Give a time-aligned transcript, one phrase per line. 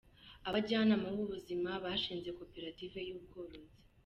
[0.47, 3.59] Abajyanama b’ubuzima bashinze Koperative y’Ubworozi